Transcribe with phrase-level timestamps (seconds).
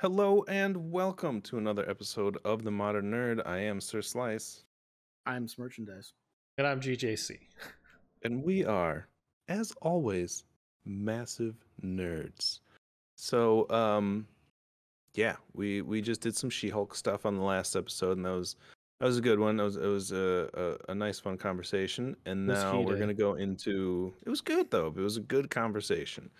[0.00, 3.44] Hello and welcome to another episode of The Modern Nerd.
[3.44, 4.62] I am Sir Slice,
[5.26, 6.12] I'm merchandise.
[6.56, 7.36] And I'm GJC.
[8.22, 9.08] and we are,
[9.48, 10.44] as always,
[10.84, 12.60] massive nerds.
[13.16, 14.28] So, um,
[15.14, 18.54] yeah, we we just did some She-Hulk stuff on the last episode, and that was
[19.00, 19.58] that was a good one.
[19.58, 22.14] It was it was a a, a nice, fun conversation.
[22.24, 24.14] And now we're gonna go into.
[24.24, 24.94] It was good though.
[24.96, 26.30] It was a good conversation.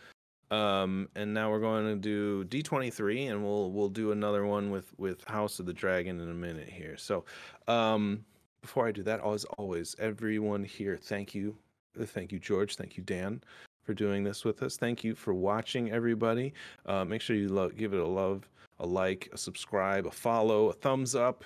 [0.51, 4.93] Um, and now we're going to do D23, and we'll we'll do another one with
[4.99, 6.97] with House of the Dragon in a minute here.
[6.97, 7.25] So,
[7.67, 8.25] um,
[8.63, 11.57] before I do that, as always, everyone here, thank you,
[11.99, 13.43] thank you, George, thank you, Dan,
[13.83, 14.77] for doing this with us.
[14.77, 16.55] Thank you for watching, everybody.
[16.87, 18.49] Uh, make sure you give it a love,
[18.81, 21.45] a like, a subscribe, a follow, a thumbs up,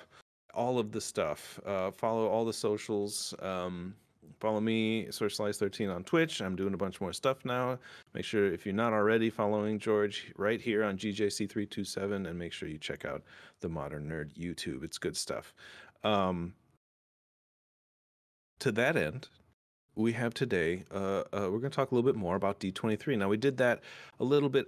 [0.53, 1.59] all of the stuff.
[1.65, 3.33] Uh, follow all the socials.
[3.39, 3.95] Um,
[4.43, 6.41] follow me, Source Slice 13 on Twitch.
[6.41, 7.79] I'm doing a bunch more stuff now.
[8.13, 12.67] Make sure if you're not already following George right here on GJC327, and make sure
[12.67, 13.23] you check out
[13.61, 14.83] the Modern Nerd YouTube.
[14.83, 15.53] It's good stuff.
[16.03, 16.55] Um,
[18.59, 19.29] to that end,
[19.95, 23.17] we have today, uh, uh, we're going to talk a little bit more about D23.
[23.17, 23.79] Now, we did that
[24.19, 24.67] a little bit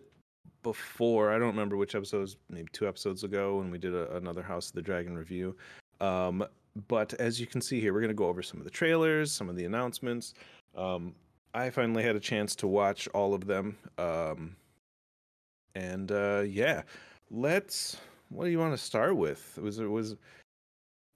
[0.63, 1.33] before.
[1.33, 4.69] I don't remember which episodes, maybe two episodes ago, when we did a, another House
[4.69, 5.53] of the Dragon review.
[5.99, 6.45] Um,
[6.87, 9.31] but as you can see here, we're going to go over some of the trailers,
[9.31, 10.33] some of the announcements.
[10.75, 11.15] Um,
[11.53, 13.77] I finally had a chance to watch all of them.
[13.97, 14.55] Um,
[15.73, 16.83] and uh, yeah,
[17.31, 17.97] let's.
[18.29, 19.57] What do you want to start with?
[19.61, 20.15] Was there was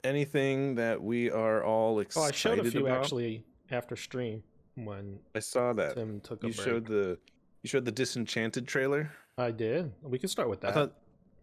[0.03, 2.25] anything that we are all excited?
[2.25, 3.01] Oh, I showed a few about?
[3.03, 4.43] actually after stream
[4.75, 5.95] when I saw that.
[5.95, 6.65] Tim took a You break.
[6.65, 7.17] showed the
[7.63, 9.11] you showed the Disenchanted trailer.
[9.37, 9.91] I did.
[10.03, 10.71] We can start with that.
[10.71, 10.93] I thought,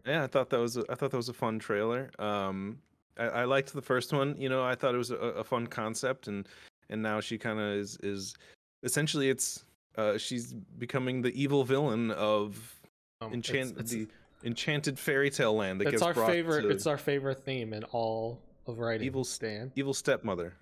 [0.05, 2.09] yeah, I thought that was a, I thought that was a fun trailer.
[2.17, 2.79] Um,
[3.17, 4.35] I, I liked the first one.
[4.37, 6.47] You know, I thought it was a, a fun concept, and
[6.89, 8.35] and now she kind of is is
[8.83, 9.63] essentially it's
[9.97, 12.75] uh she's becoming the evil villain of
[13.21, 14.07] Um, enchant it's, it's, the
[14.43, 16.61] enchanted fairy tale land that it's our favorite.
[16.61, 19.05] to It's our favorite theme in all of writing.
[19.05, 19.71] Evil Stan.
[19.75, 20.53] evil stepmother.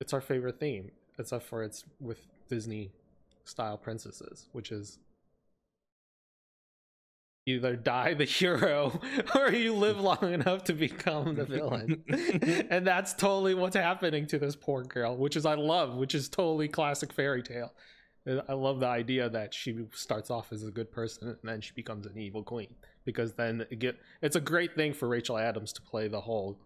[0.00, 2.90] It's our favorite theme, except for it's with Disney
[3.44, 4.98] style princesses, which is
[7.46, 9.00] either die the hero
[9.34, 12.02] or you live long enough to become the villain.
[12.70, 16.28] and that's totally what's happening to this poor girl, which is I love, which is
[16.28, 17.72] totally classic fairy tale.
[18.48, 21.72] I love the idea that she starts off as a good person and then she
[21.74, 22.72] becomes an evil queen
[23.04, 26.56] because then it get it's a great thing for Rachel Adams to play the whole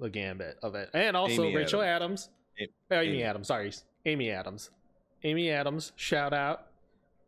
[0.00, 0.88] the gambit of it.
[0.94, 3.22] And also Amy Rachel Adams, A- uh, Amy, Amy.
[3.22, 3.72] Adams, sorry,
[4.06, 4.70] Amy Adams.
[5.24, 6.68] Amy Adams, shout out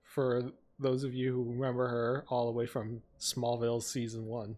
[0.03, 4.57] for those of you who remember her all the way from Smallville season 1.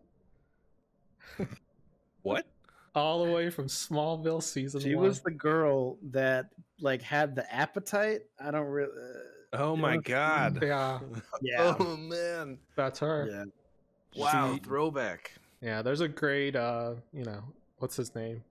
[2.22, 2.46] What?
[2.94, 5.04] All the way from Smallville season She 1.
[5.04, 6.46] She was the girl that
[6.80, 8.22] like had the appetite.
[8.40, 8.90] I don't really.
[8.92, 9.18] Uh,
[9.52, 10.00] Oh my Yeah.
[10.04, 10.58] god.
[10.62, 10.98] yeah,
[11.40, 11.74] yeah.
[11.78, 12.58] Oh man.
[12.74, 13.28] that's her.
[13.30, 14.20] yeah.
[14.20, 14.54] Wow.
[14.54, 15.32] She- throwback.
[15.62, 17.42] Yeah, there's a great uh, you know,
[17.78, 18.42] what's his name?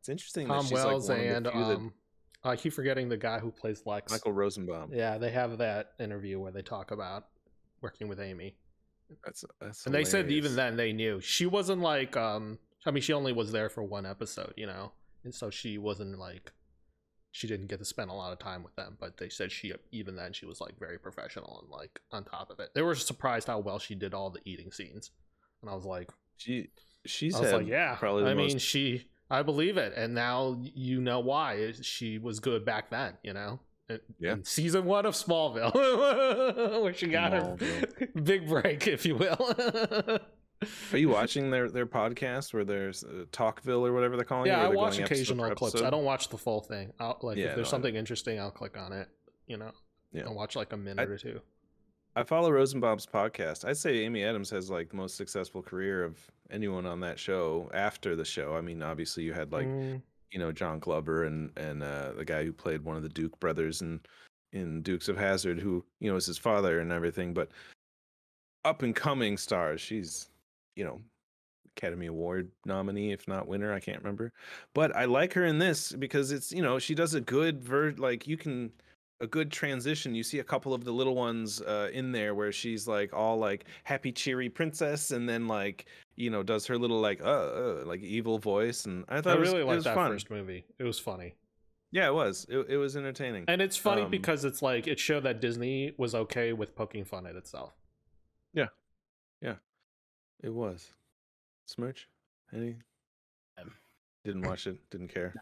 [0.00, 1.92] It's interesting Tom that she's Wells like one and of the few that um
[2.44, 4.10] I keep forgetting the guy who plays Lex.
[4.10, 4.90] Michael Rosenbaum.
[4.92, 7.26] Yeah, they have that interview where they talk about
[7.80, 8.56] working with Amy.
[9.24, 9.86] That's that's.
[9.86, 11.20] And they said even then they knew.
[11.20, 14.92] She wasn't like um I mean she only was there for one episode, you know.
[15.24, 16.52] And so she wasn't like
[17.30, 19.72] she didn't get to spend a lot of time with them, but they said she
[19.92, 22.70] even then she was like very professional and like on top of it.
[22.74, 25.10] They were surprised how well she did all the eating scenes.
[25.60, 26.70] And I was like she
[27.06, 27.94] she's I was like, yeah.
[27.96, 29.08] probably the I most mean, she.
[29.32, 33.14] I believe it, and now you know why she was good back then.
[33.22, 33.60] You know,
[34.18, 34.32] Yeah.
[34.34, 35.72] in season one of Smallville,
[36.82, 37.56] where she got her
[38.22, 39.54] big break, if you will.
[40.92, 44.50] Are you watching their their podcast where there's uh, Talkville or whatever they're calling it?
[44.54, 45.82] yeah, I watch occasional clips.
[45.82, 46.92] I don't watch the full thing.
[47.00, 49.08] I'll, like Yeah, if there's no, something interesting, I'll click on it.
[49.46, 49.72] You know,
[50.12, 50.24] Yeah.
[50.26, 51.40] I'll watch like a minute or two.
[52.14, 53.64] I follow Rosenbaum's podcast.
[53.64, 56.18] I'd say Amy Adams has like the most successful career of
[56.50, 58.54] anyone on that show after the show.
[58.54, 60.02] I mean, obviously you had like Mm,
[60.32, 63.38] you know John Glover and and uh, the guy who played one of the Duke
[63.38, 64.00] brothers in
[64.52, 67.32] in Dukes of Hazzard, who you know is his father and everything.
[67.34, 67.50] But
[68.64, 70.28] up and coming stars, she's
[70.76, 71.00] you know
[71.76, 73.72] Academy Award nominee, if not winner.
[73.72, 74.32] I can't remember,
[74.74, 77.92] but I like her in this because it's you know she does a good ver
[77.92, 78.72] like you can
[79.22, 80.14] a good transition.
[80.14, 83.38] You see a couple of the little ones uh, in there where she's like all
[83.38, 85.86] like happy, cheery princess, and then like
[86.16, 89.36] you know does her little like uh, uh like evil voice, and I thought I
[89.36, 90.10] it was, really it liked was that fun.
[90.10, 90.64] first movie.
[90.78, 91.36] It was funny.
[91.92, 92.46] Yeah, it was.
[92.48, 93.44] It, it was entertaining.
[93.48, 97.04] And it's funny Um, because it's like it showed that Disney was okay with poking
[97.04, 97.74] fun at itself.
[98.52, 98.68] Yeah,
[99.40, 99.56] yeah,
[100.42, 100.88] it was.
[101.66, 102.08] Smirch?
[102.52, 102.76] Any?
[103.60, 103.72] Um,
[104.24, 104.78] Didn't watch it.
[104.90, 105.32] Didn't care.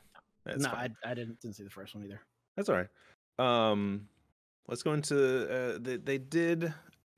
[0.44, 0.70] That's no.
[0.70, 2.20] I, I didn't didn't see the first one either.
[2.56, 2.88] That's all right.
[3.40, 4.08] Um,
[4.68, 5.48] let's go into.
[5.48, 6.72] Uh, they they did.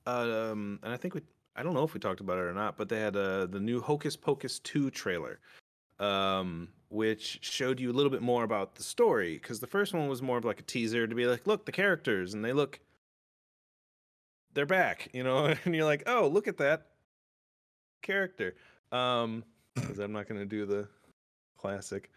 [0.07, 1.23] Um, and I think we
[1.55, 3.61] I don't know if we talked about it or not, but they had uh, the
[3.61, 5.39] new Hocus Pocus 2 trailer,
[5.99, 9.35] um, which showed you a little bit more about the story.
[9.35, 11.73] Because the first one was more of like a teaser to be like, look, the
[11.73, 12.81] characters, and they look,
[14.55, 16.87] they're back, you know, and you're like, oh, look at that
[18.03, 18.55] character.
[18.91, 19.45] Um,
[19.75, 20.89] because I'm not going to do the
[21.59, 22.11] classic,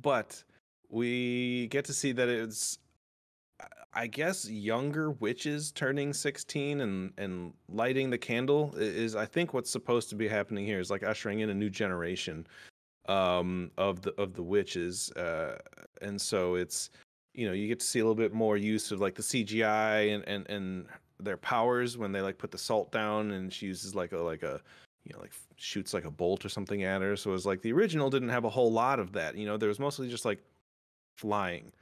[0.00, 0.42] but
[0.88, 2.78] we get to see that it's
[3.92, 9.70] I guess younger witches turning 16 and and lighting the candle is I think what's
[9.70, 12.46] supposed to be happening here is like ushering in a new generation
[13.08, 15.58] um of the of the witches uh
[16.02, 16.90] and so it's
[17.34, 20.14] you know you get to see a little bit more use of like the CGI
[20.14, 20.86] and and and
[21.18, 24.44] their powers when they like put the salt down and she uses like a like
[24.44, 24.60] a
[25.04, 27.16] you know like shoots like a bolt or something at her.
[27.16, 29.68] So it's like the original didn't have a whole lot of that you know there
[29.68, 30.38] was mostly just like
[31.16, 31.72] flying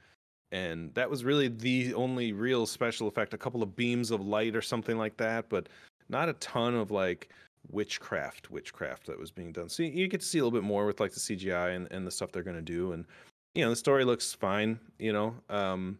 [0.51, 4.55] and that was really the only real special effect a couple of beams of light
[4.55, 5.69] or something like that but
[6.09, 7.29] not a ton of like
[7.71, 9.69] witchcraft witchcraft that was being done.
[9.69, 12.05] So you, get to see a little bit more with like the cgi and, and
[12.05, 13.05] the stuff they're going to do and
[13.55, 15.97] you know the story looks fine you know um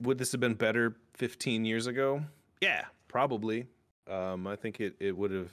[0.00, 2.22] would this have been better 15 years ago?
[2.60, 3.66] Yeah probably.
[4.06, 5.50] Um i think it it would have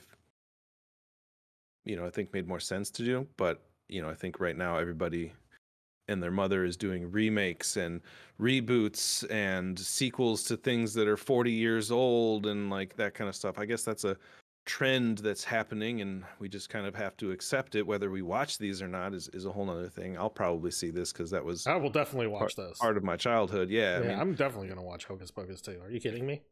[1.84, 4.56] you know i think made more sense to do but you know i think right
[4.56, 5.32] now everybody
[6.08, 8.00] and their mother is doing remakes and
[8.40, 13.34] reboots and sequels to things that are 40 years old and like that kind of
[13.34, 13.58] stuff.
[13.58, 14.16] I guess that's a
[14.66, 18.58] trend that's happening and we just kind of have to accept it whether we watch
[18.58, 21.42] these or not is, is a whole nother thing i'll probably see this because that
[21.42, 22.78] was I will definitely watch part, this.
[22.78, 25.80] part of my childhood yeah, yeah, I mean, I'm definitely gonna watch Hocus Pocus too.
[25.82, 26.42] Are you kidding me?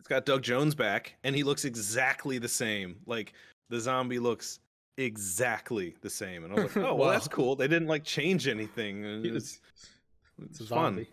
[0.00, 3.32] it's got doug jones back and he looks exactly the same like
[3.70, 4.58] the zombie looks
[4.96, 6.44] exactly the same.
[6.44, 7.10] And i was like oh well Wow.
[7.12, 7.56] that's cool.
[7.56, 9.04] They didn't like change anything.
[9.04, 9.60] It's,
[10.42, 11.06] it's It's fun.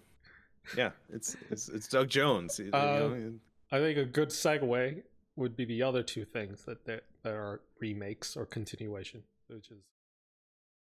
[0.78, 3.34] yeah it's it's it's doug jones you Uh, know,
[3.72, 5.02] I think a good segue
[5.36, 9.84] would be the other two things that that, that are remakes or continuation, which is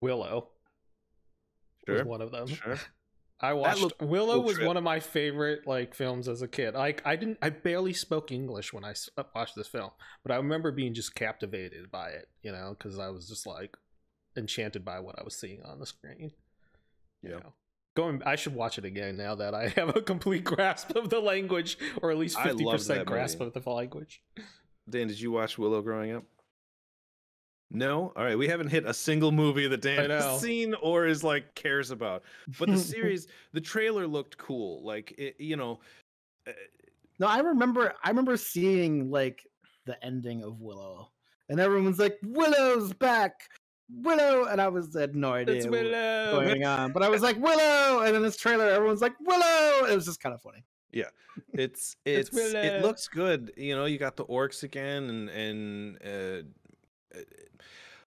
[0.02, 0.50] Willow.
[1.88, 2.48] Was Sure, one of them.
[2.48, 2.78] sure
[3.42, 4.68] I watched Willow was trip.
[4.68, 6.74] one of my favorite like films as a kid.
[6.74, 9.92] Like I didn't I barely spoke English when I uh, watched this film,
[10.24, 13.78] but I remember being just captivated by it, you know, cuz I was just like
[14.36, 16.32] enchanted by what I was seeing on the screen.
[17.22, 17.36] You Yeah.
[17.38, 17.54] know.
[17.96, 21.20] Going I should watch it again now that I have a complete grasp of the
[21.20, 23.52] language or at least 50% grasp movie.
[23.58, 24.22] of the language.
[24.90, 26.24] Dan, did you watch Willow growing up?
[27.72, 28.12] No.
[28.16, 31.24] All right, we haven't hit a single movie that I Dan has seen or is
[31.24, 32.24] like cares about.
[32.58, 34.84] But the series, the trailer looked cool.
[34.84, 35.80] Like it, you know,
[36.48, 36.52] uh,
[37.20, 37.94] No, I remember.
[38.04, 39.46] I remember seeing like
[39.86, 41.12] the ending of Willow,
[41.50, 43.50] and everyone's like, "Willow's back,
[44.02, 46.46] Willow," and I was had no idea It's what was Willow.
[46.46, 46.92] going on.
[46.92, 50.22] But I was like, "Willow," and in this trailer, everyone's like, "Willow." It was just
[50.22, 50.64] kind of funny.
[50.92, 51.10] Yeah,
[51.54, 53.54] it's It's it's it looks good.
[53.58, 56.48] You know, you got the orcs again, and and uh,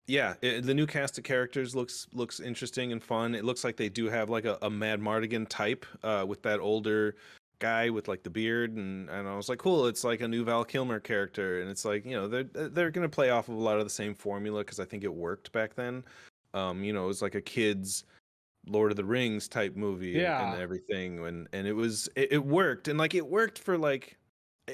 [0.07, 3.35] yeah, it, the new cast of characters looks looks interesting and fun.
[3.35, 7.15] It looks like they do have like a, a Madmartigan type uh, with that older
[7.59, 9.87] guy with like the beard, and and I was like, cool.
[9.87, 13.07] It's like a new Val Kilmer character, and it's like you know they're they're gonna
[13.07, 15.73] play off of a lot of the same formula because I think it worked back
[15.75, 16.03] then.
[16.53, 18.03] Um, you know, it was like a kids
[18.67, 20.53] Lord of the Rings type movie and- Yeah.
[20.53, 24.17] and everything and and it was it, it worked and like it worked for like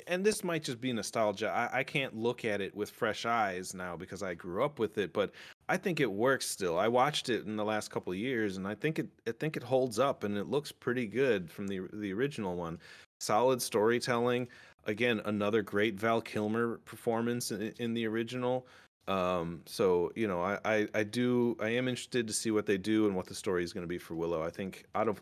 [0.08, 1.50] and this might just be nostalgia.
[1.50, 4.98] I, I can't look at it with fresh eyes now because i grew up with
[4.98, 5.32] it but
[5.68, 6.78] i think it works still.
[6.78, 9.58] I watched it in the last couple of years and i think it i think
[9.58, 12.80] it holds up and it looks pretty good from the the original one.
[13.20, 14.48] Solid storytelling.
[14.86, 18.68] Again another great val kilmer performance in, in the original.
[19.08, 22.78] Um so you know I, I i do i am interested to see what they
[22.78, 24.44] do and what the story is going to be for willow.
[24.44, 25.22] I think out of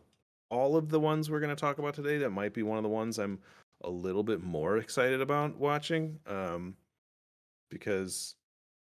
[0.50, 2.84] all of the ones we're going to talk about today that might be one of
[2.84, 3.38] the ones i'm
[3.84, 6.76] a little bit more excited about watching um
[7.70, 8.36] because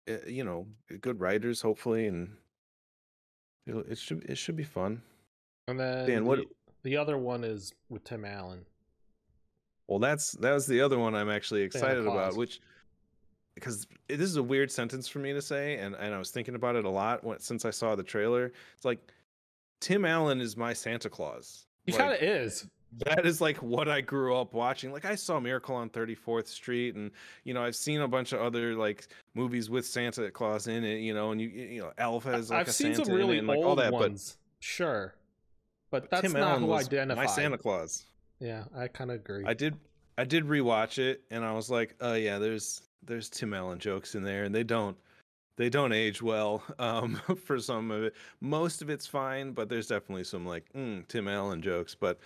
[0.07, 0.67] eh, you know
[1.01, 2.37] good writers hopefully and
[3.67, 5.03] it should it should be fun
[5.67, 6.47] And then Dan, what- the,
[6.83, 8.65] the other one is with Tim Allen.
[9.89, 12.61] Well, that's that was the other one I'm actually excited about, which
[13.55, 16.55] because this is a weird sentence for me to say, and and I was thinking
[16.57, 18.53] about it a lot when, since I saw the trailer.
[18.75, 18.99] It's like
[19.81, 21.67] Tim Allen is my Santa Claus.
[21.85, 22.69] He Like, kind of is.
[23.05, 24.93] That is like what I grew up watching.
[24.93, 27.11] Like I saw Miracle on 34th Street, and
[27.45, 31.01] you know I've seen a bunch of other like movies with Santa Claus in it.
[31.01, 33.39] You know, and you you know Elf has like I've a seen Santa some really
[33.39, 34.39] and like old all that, ones.
[34.61, 35.15] Sure.
[35.91, 37.27] But but that's Tim not Allen who identified.
[37.27, 38.05] my Santa Claus.
[38.41, 39.45] Yeah, I kind of agree.
[39.47, 39.77] I did
[40.19, 44.15] I did rewatch it and I was like, oh yeah, there's there's Tim Allen jokes
[44.15, 44.97] in there and they don't
[45.57, 48.15] they don't age well um for some of it.
[48.41, 51.95] Most of it's fine, but there's definitely some like mm, Tim Allen jokes.
[51.95, 52.19] But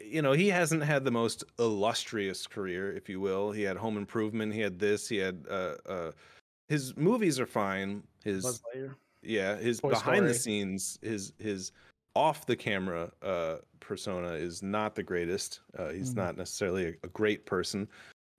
[0.00, 3.52] you know, he hasn't had the most illustrious career, if you will.
[3.52, 4.52] He had Home Improvement.
[4.52, 5.08] He had this.
[5.08, 6.12] He had uh, uh,
[6.68, 8.02] his movies are fine.
[8.24, 8.62] His
[9.22, 11.72] yeah, his Toy behind the scenes, his his
[12.14, 15.60] off the camera uh, persona is not the greatest.
[15.78, 16.16] Uh, he's Mhm.
[16.16, 17.88] not necessarily a, a great person.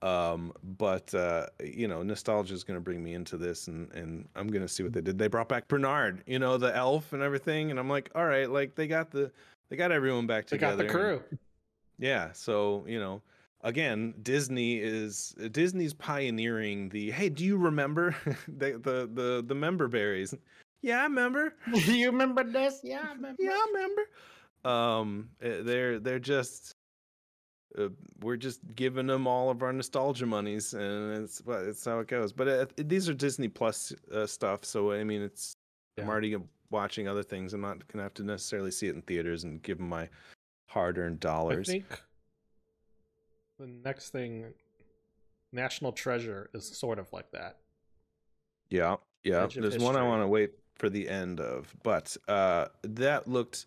[0.02, 4.28] Um, but uh, you know, nostalgia is going to bring me into this, and and
[4.36, 5.18] I'm going to see what they did.
[5.18, 8.50] They brought back Bernard, you know, the elf and everything, and I'm like, all right,
[8.50, 9.32] like they got the
[9.70, 10.76] they got everyone back together.
[10.76, 11.38] They got the and- crew.
[12.00, 13.22] yeah, so you know,
[13.62, 17.12] again, Disney is Disney's pioneering the.
[17.12, 18.16] Hey, do you remember
[18.48, 20.34] the the the the member berries?
[20.82, 21.54] Yeah, I remember.
[21.74, 22.82] you remember this?
[22.84, 23.36] Yeah, I remember.
[23.44, 24.02] Yeah, I remember.
[24.64, 26.74] Um, eh, they're they're just.
[27.78, 27.90] Uh,
[28.22, 32.08] we're just giving them all of our nostalgia monies, and it's well, it's how it
[32.08, 32.32] goes.
[32.32, 35.54] But uh, these are Disney Plus uh, stuff, so I mean, it's
[36.00, 36.36] I'm already
[36.70, 37.54] watching other things.
[37.54, 40.10] I'm not gonna have to necessarily see it in theaters and give them my
[40.68, 41.70] hard-earned dollars.
[41.70, 42.04] I think
[43.60, 44.46] the next thing,
[45.52, 47.58] National Treasure, is sort of like that.
[48.70, 49.48] Yeah, yeah.
[49.54, 53.66] There's one I want to wait for the end of, but uh, that looked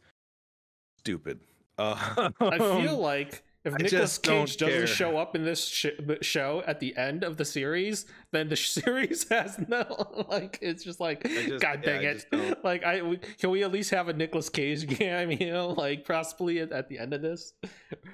[0.98, 1.40] stupid.
[1.78, 4.86] Uh, I feel like if I Nicolas Cage doesn't care.
[4.86, 5.86] show up in this sh-
[6.22, 9.84] show at the end of the series, then the series has no
[10.30, 10.58] like.
[10.62, 12.26] It's just like, just- God dang I it!
[12.32, 16.60] just Like, I we, can we at least have a Nicolas Cage cameo, like possibly
[16.60, 17.52] at, at the end of this?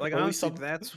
[0.01, 0.97] like at least honestly, some- that's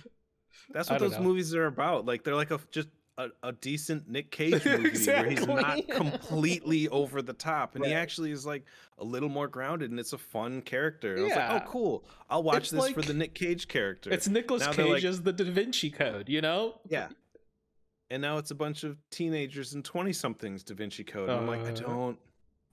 [0.72, 1.22] that's what those know.
[1.22, 2.06] movies are about.
[2.06, 2.90] Like they're like a just
[3.20, 7.94] a, a decent Nick Cage movie where he's not completely over the top, and he
[7.94, 8.64] actually is like
[8.98, 11.14] a little more grounded, and it's a fun character.
[11.14, 11.54] And I was Yeah.
[11.54, 12.04] like, oh, cool.
[12.30, 14.12] I'll watch It's this for the Nick Cage character.
[14.12, 16.80] It's Nicolas Now Cage like- as the Da Vinci Code, you know?
[16.88, 17.10] Yeah.
[18.10, 21.30] And now it's a bunch of teenagers and 20 somethings Da Vinci Code.
[21.30, 21.76] And I'm like, I Uh.
[21.76, 22.20] don't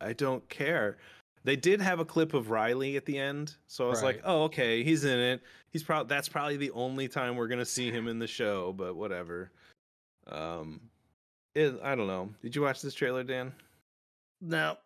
[0.00, 0.99] I don't care.
[1.45, 3.55] They did have a clip of Riley at the end.
[3.67, 5.43] So I was like, oh, okay, he's in it.
[5.71, 8.95] He's probably that's probably the only time we're gonna see him in the show, but
[8.97, 9.50] whatever.
[10.30, 10.90] Um
[11.54, 12.35] it, I don't know.
[12.42, 13.52] Did you watch this trailer, Dan?
[14.40, 14.76] No.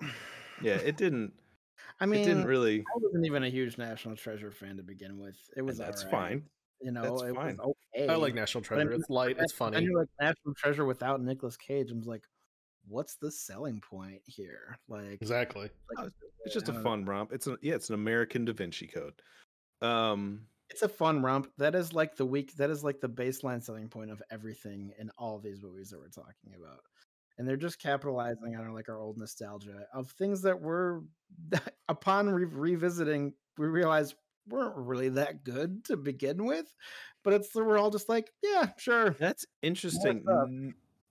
[0.63, 1.33] Yeah, it didn't
[2.01, 5.19] I mean, it didn't really I wasn't even a huge National Treasure fan to begin
[5.19, 5.37] with.
[5.57, 6.43] It was that's alright, fine.
[6.83, 7.57] You know, That's it fine.
[7.59, 8.09] was okay.
[8.09, 8.91] I like National But I Treasure.
[8.91, 9.37] mean, It's light.
[9.39, 9.77] It's funny.
[9.77, 9.87] I funny.
[9.89, 11.91] knew like National Treasure without Nicolas Cage.
[11.93, 12.25] I was like,
[12.89, 14.79] what's the selling point here?
[14.89, 15.63] Like, Exactly.
[15.63, 16.09] like, Oh,
[16.45, 17.33] It's just a fun romp.
[17.33, 19.21] It's a yeah, it's an American Da Vinci Code.
[19.83, 21.51] Um It's a fun romp.
[21.59, 22.57] That is like the week.
[22.57, 26.09] That is like the baseline selling point of everything in all these movies that we're
[26.09, 26.81] talking about.
[27.39, 31.03] And they're just capitalizing on our, like our old nostalgia of things that were,
[31.89, 34.15] upon re- revisiting, we realized
[34.49, 36.73] weren't really that good to begin with.
[37.25, 39.11] But it's we're all just like, yeah, sure.
[39.11, 40.25] That's interesting.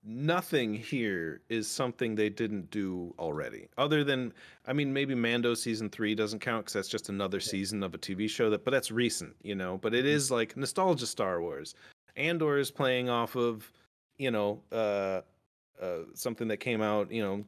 [0.04, 3.68] Nothing here is something they didn't do already.
[3.78, 4.34] Other than,
[4.66, 7.98] I mean, maybe Mando season three doesn't count because that's just another season of a
[7.98, 9.78] TV show that, but that's recent, you know.
[9.78, 11.76] But it is like nostalgia Star Wars.
[12.16, 13.72] Andor is playing off of,
[14.18, 15.22] you know, uh,
[15.82, 17.44] uh, something that came out, you know,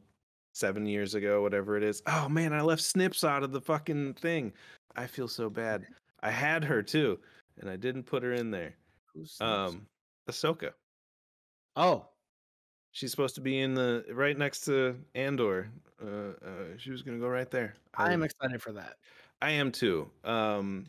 [0.54, 2.02] seven years ago, whatever it is.
[2.06, 4.52] Oh man, I left Snips out of the fucking thing.
[4.96, 5.86] I feel so bad.
[6.22, 7.18] I had her too,
[7.60, 8.74] and I didn't put her in there.
[9.14, 9.86] Who's Um,
[10.30, 10.72] Ahsoka.
[11.76, 12.06] oh,
[12.92, 15.70] She's supposed to be in the right next to Andor.
[16.02, 17.74] Uh, uh, she was gonna go right there.
[17.96, 18.96] I am excited for that.
[19.40, 20.10] I am too.
[20.24, 20.86] Um,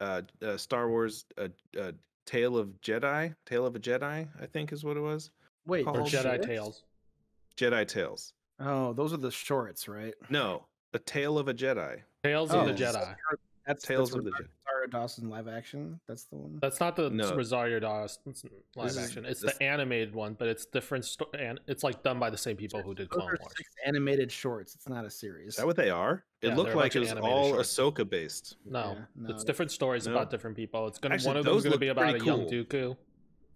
[0.00, 1.92] uh, uh, Star Wars, uh, uh,
[2.24, 5.30] Tale of Jedi, Tale of a Jedi, I think is what it was.
[5.66, 6.46] Wait, Or Or Jedi shorts?
[6.46, 6.82] Tales.
[7.56, 8.32] Jedi Tales.
[8.60, 10.14] Oh, those are the shorts, right?
[10.30, 10.64] No,
[10.94, 12.00] a Tale of a Jedi.
[12.22, 13.14] Tales Oh, of the Jedi.
[13.66, 14.46] That's Tales that's of the Jedi.
[14.80, 16.00] Rosario Dawson live action.
[16.06, 16.58] That's the one.
[16.60, 17.34] That's not the No.
[17.34, 19.24] Rosario Dawson live This is- action.
[19.24, 21.04] It's this- the animated one, but it's different.
[21.04, 23.52] Sto- and it's like done by the same people who did Those Clone are Wars.
[23.56, 24.74] six animated shorts.
[24.74, 25.48] It's not a series.
[25.50, 26.24] Is that what they are?
[26.40, 27.76] It Yeah, looked like it was all shorts.
[27.78, 28.56] Ahsoka based.
[28.64, 30.12] No, Yeah, no, it's different stories No?
[30.12, 30.86] about different people.
[30.86, 32.50] It's gonna Actually, one of them is those gonna be about a pretty young cool.
[32.50, 32.96] Dooku.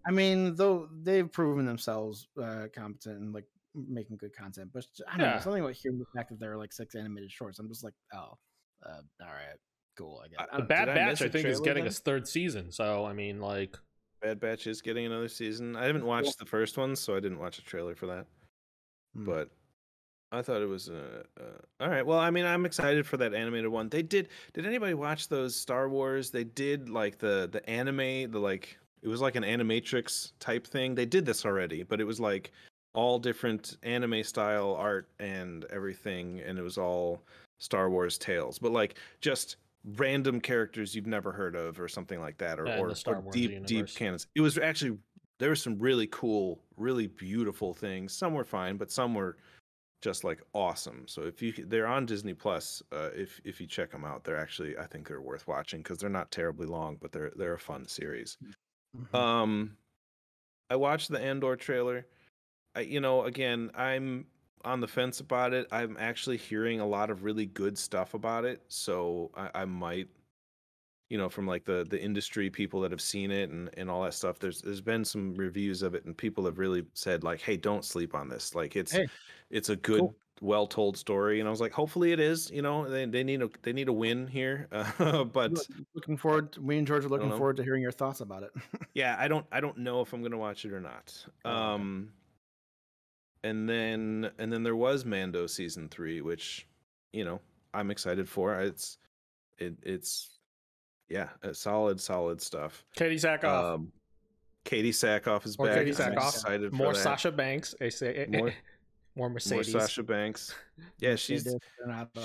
[0.06, 5.12] I mean, though they've proven themselves uh, competent and like making good content, but I
[5.16, 5.40] don't know Yeah.
[5.40, 7.58] something about hearing the fact that there are like six animated shorts.
[7.58, 8.36] I'm just like, oh,
[8.84, 9.58] uh, all right,
[9.96, 10.22] cool.
[10.24, 10.38] I guess.
[10.52, 10.66] I- I The.
[10.66, 11.90] Bad did I Batch, miss think, is getting then?
[11.90, 12.70] its third season.
[12.70, 13.76] So I mean, like,
[14.22, 15.76] Bad Batch is getting another season.
[15.76, 18.26] I haven't watched the first one, so I didn't watch a trailer for that.
[19.14, 19.24] Hmm.
[19.24, 19.50] But
[20.32, 21.44] I thought it was uh, uh,
[21.84, 22.04] all right.
[22.04, 23.88] Well, I mean, I'm excited for that animated one.
[23.88, 24.28] They did.
[24.52, 26.30] Did anybody watch those Star Wars?
[26.30, 30.94] They did like the the anime, the like it was like an animatrix type thing.
[30.94, 32.50] They did this already, but it was like
[32.94, 37.22] all different anime style art and everything, and it was all
[37.58, 42.38] Star Wars tales, but like just random characters you've never heard of or something like
[42.38, 44.26] that, or Yeah, or, or Wars deep deep canons.
[44.34, 44.98] It was actually
[45.38, 48.12] there were some really cool, really beautiful things.
[48.12, 49.36] Some were fine, but some were
[50.02, 51.04] just like awesome.
[51.06, 54.38] So if you they're on Disney Plus, uh, if if you check them out, they're
[54.38, 57.58] actually I think they're worth watching because they're not terribly long, but they're they're a
[57.58, 58.36] fun series.
[58.96, 59.18] Mhm.
[59.18, 59.76] Um,
[60.70, 62.06] I watched the Andor trailer.
[62.74, 64.26] I, you know, again, I'm
[64.64, 65.66] on the fence about it.
[65.70, 70.08] I'm actually hearing a lot of really good stuff about it, so I, I might,
[71.10, 74.02] you know, from like the the industry people that have seen it and and all
[74.04, 74.38] that stuff.
[74.38, 77.84] There's there's been some reviews of it, and people have really said like, "Hey, don't
[77.84, 78.54] sleep on this.
[78.54, 79.06] Like, it's Hey,
[79.50, 80.16] it's a good." cool.
[80.40, 83.40] well told story and i was like hopefully it is you know they, they need
[83.40, 85.52] a they need a win here uh, but
[85.94, 86.50] looking forward.
[86.52, 88.50] To, me and George are looking forward to hearing your thoughts about it.
[88.94, 92.10] yeah i don't i don't know if i'm gonna watch it or not Oh, um
[93.44, 96.66] and then and then there was mando season three which
[97.12, 97.40] you know
[97.72, 98.98] i'm excited for it's
[99.58, 100.38] it it's
[101.08, 103.74] yeah solid solid stuff Katee Sackhoff.
[103.74, 103.92] um
[104.64, 106.72] katee sackhoff is More back Katee Sackhoff.
[106.72, 106.94] more.
[106.94, 107.74] Sasha Banks.
[107.90, 108.52] Say More-
[109.16, 110.52] more more sasha banks
[110.98, 111.46] yeah she's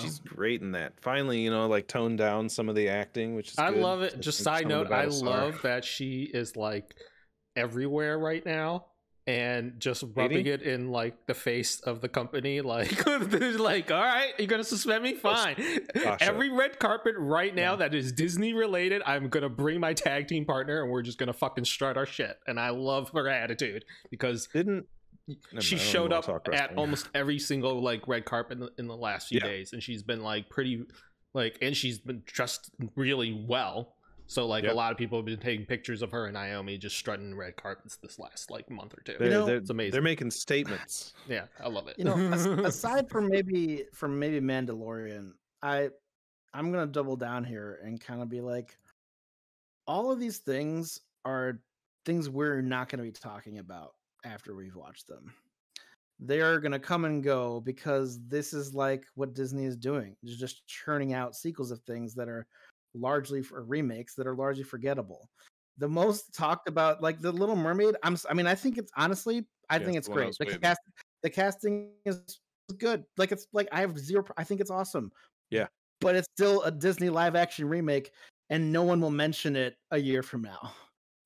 [0.01, 3.51] she's great in that finally you know like toned down some of the acting which
[3.51, 3.81] is I good.
[3.83, 4.13] love it.
[4.15, 6.95] I Just side note, I love that she is like
[7.55, 8.85] everywhere right now
[9.29, 10.47] and just rubbing Katee?
[10.47, 12.61] it in like the face of the company.
[12.61, 13.05] Like,
[13.59, 15.13] like, all right, you're gonna suspend me?
[15.13, 15.55] Fine.
[15.95, 16.23] Sasha.
[16.23, 17.77] Every red carpet right now Yeah.
[17.77, 21.33] that is Disney related, I'm gonna bring my tag team partner and we're just gonna
[21.33, 22.39] fucking strut our shit.
[22.47, 24.87] And I love her attitude because didn't
[25.27, 28.71] she mind, I don't showed up at almost every single like red carpet in the,
[28.79, 29.47] in the last few Yeah.
[29.47, 30.85] days and she's been like pretty
[31.35, 33.93] like and she's been dressed really well
[34.29, 34.71] so like Yep.
[34.71, 37.55] a lot of people have been taking pictures of her and naomi just strutting red
[37.57, 41.13] carpets this last like month or 2 they're, know, they're, it's amazing they're making statements
[41.27, 42.15] yeah i love it you know,
[42.63, 45.31] aside from maybe from maybe Mandalorian,
[45.61, 45.89] I
[46.53, 48.77] I'm gonna double down here and kind of be like,
[49.87, 51.59] all of these things are
[52.05, 53.93] things we're not gonna be talking about
[54.25, 55.33] after we've watched them.
[56.19, 60.15] They are gonna come and go because this is like what Disney is doing.
[60.23, 62.47] It's just churning out sequels of things that are
[62.93, 65.29] largely for remakes that are largely forgettable.
[65.77, 67.95] The most talked about, like the Little Mermaid.
[68.03, 68.17] I'm.
[68.29, 69.47] I mean, I think it's honestly.
[69.69, 70.35] I Yeah, think it's great.
[70.39, 70.61] The waiting.
[70.61, 70.79] cast,
[71.23, 72.39] the casting is
[72.77, 73.05] good.
[73.17, 74.25] Like it's like I have zero.
[74.37, 75.11] I think it's awesome.
[75.51, 75.67] Yeah.
[76.01, 78.11] but it's still a Disney live action remake,
[78.49, 80.71] and no one will mention it a year from now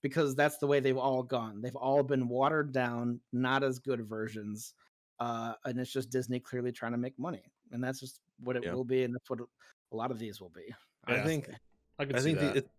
[0.02, 1.62] because that's the way they've all gone.
[1.62, 4.74] They've all been watered down, not as good versions,
[5.20, 8.64] uh, and it's just Disney clearly trying to make money, and that's just what it
[8.64, 8.74] Yeah.
[8.74, 10.74] will be, and that's what a lot of these will be.
[11.06, 11.50] I think
[12.00, 12.70] i can I think the, it,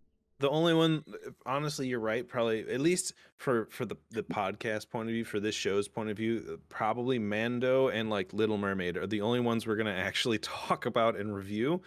[0.40, 1.04] the only one,
[1.46, 2.26] honestly, you're right.
[2.26, 6.10] Probably, at least for for the the podcast point of view, for this show's point
[6.10, 9.92] of view, uh, probably Mando and like Little Mermaid are the only ones we're gonna
[9.92, 11.80] actually talk about and review.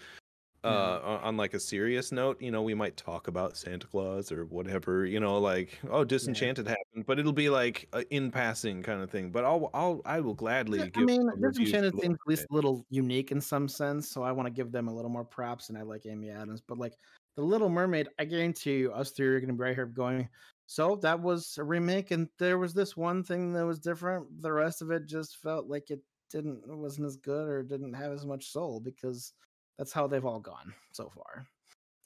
[0.64, 1.20] Uh, Yeah.
[1.24, 5.06] on, like a serious note, you know, we might talk about Santa Claus or whatever,
[5.06, 9.10] you know, like oh, Disenchanted happened, but it'll be like a in passing kind of
[9.12, 9.32] thing.
[9.32, 11.04] But I'll I'll I will gladly Yeah, give.
[11.04, 14.48] I mean, Disenchanted seems at least a little unique in some sense, so I want
[14.48, 15.70] to give them a little more props.
[15.70, 16.94] And I like Amy Adams, but like
[17.36, 20.28] the Little Mermaid, I guarantee you, us three are going to be right here going.
[20.66, 24.42] So that was a remake, and there was this one thing that was different.
[24.42, 28.12] The rest of it just felt like it didn't, wasn't as good, or didn't have
[28.12, 29.34] as much soul because
[29.78, 31.48] that's how they've all gone so far.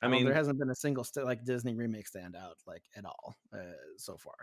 [0.04, 3.06] I mean, there hasn't been a single st- like Disney remake stand out like at
[3.06, 3.58] all uh,
[3.98, 4.34] so far,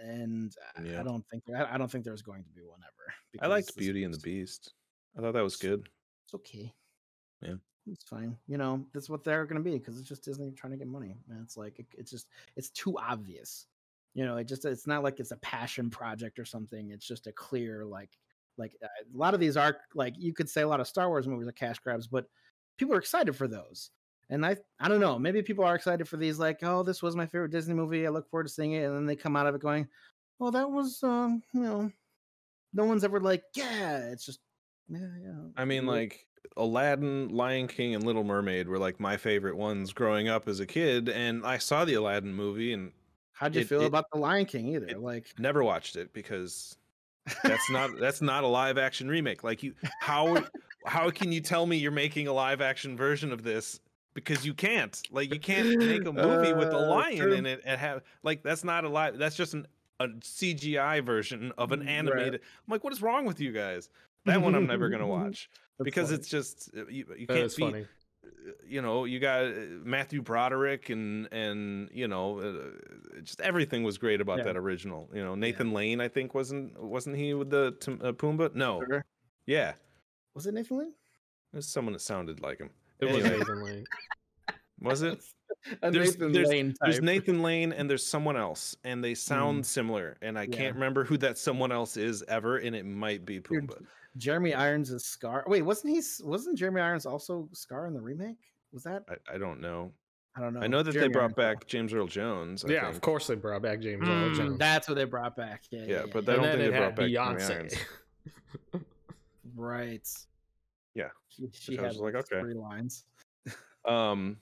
[0.00, 1.00] and I- Yeah.
[1.00, 3.44] I don't think I, I don't think there's going to be one ever.
[3.44, 4.72] I liked Beauty and the Beast.
[5.16, 5.88] I thought that was good.
[6.24, 6.72] It's okay.
[7.42, 7.54] Yeah.
[7.90, 8.36] it's fine.
[8.46, 10.86] You know, that's what they're going to be because it's just Disney trying to get
[10.86, 13.66] money, and it's like it, it's just it's too obvious.
[14.14, 16.90] You know, it just it's not like it's a passion project or something.
[16.90, 18.10] It's just a clear like
[18.60, 21.08] like uh, a lot of these are like you could say a lot of Star
[21.08, 22.26] Wars movies are cash grabs, but
[22.78, 23.90] people are excited for those.
[24.28, 27.16] And I I don't know, maybe people are excited for these like, oh, this was
[27.16, 28.06] my favorite Disney movie.
[28.06, 29.88] I look forward to seeing it, and then they come out of it going,
[30.38, 31.90] well, that was um, you know,
[32.72, 34.38] no one's ever like, yeah, it's just
[34.88, 35.34] yeah, yeah.
[35.56, 40.28] I mean, like Aladdin, Lion King, and Little Mermaid were like my favorite ones growing
[40.28, 42.92] up as a kid, and I saw the Aladdin movie and
[43.32, 44.86] How'd you it- feel it- about the Lion King either?
[44.86, 46.76] it- like never watched it because
[47.44, 49.44] that's not that's not a live action remake.
[49.44, 50.44] Like you, how
[50.86, 53.80] how can you tell me you're making a live action version of this?
[54.14, 55.00] Because you can't.
[55.10, 57.32] Like you can't make a movie with a Uh, lion true.
[57.32, 59.18] in it and have like that's not a live.
[59.18, 59.66] That's just an
[60.00, 61.90] a CGI version of an Mm, right.
[61.92, 62.40] animated.
[62.66, 63.88] I'm like, what is wrong with you guys?
[64.24, 66.18] That one I'm never gonna watch That's because funny.
[66.18, 67.86] it's just uh, you, you can't be funny uh,
[68.66, 69.52] you know you got uh,
[69.84, 74.44] Matthew Broderick and and you know uh, just everything was great about Yeah.
[74.44, 77.68] that original you know Nathan Lane I think wasn't wasn't he with the
[78.02, 79.04] uh, Pumbaa no Sure.
[79.46, 79.74] yeah
[80.34, 80.92] was it Nathan Lane?
[81.52, 83.24] there's someone that sounded like him it was.
[83.24, 83.84] Nathan Lane.
[84.82, 85.22] Was it?
[85.82, 87.02] There's- Nathan there's- Lane There's.
[87.02, 89.66] Nathan Lane and there's someone else, and they sound Mm.
[89.66, 90.56] similar, and I Yeah.
[90.56, 93.84] can't remember who that someone else is ever, and it might be Pumbaa.
[94.16, 95.44] Jeremy Irons is Scar.
[95.46, 96.02] Wait, wasn't he?
[96.24, 98.38] Wasn't Jeremy Irons also Scar in the remake?
[98.72, 99.04] Was that?
[99.08, 99.92] I, I don't know.
[100.36, 100.60] I don't know.
[100.60, 102.64] I know that they brought Irons, back James Earl Jones.
[102.64, 104.58] I yeah, of course they brought back James Earl Mm, Jones.
[104.58, 105.62] That's what they brought back.
[105.70, 105.86] Yeah, yeah.
[105.86, 106.32] Yeah, yeah, but yeah.
[106.32, 107.50] I don't then think they had brought back Jeremy Beyonce.
[107.50, 108.82] Irons.
[109.56, 110.08] right.
[110.94, 112.40] Yeah, She, she which I had was like, like okay.
[112.40, 113.04] three lines.
[113.84, 114.36] Um,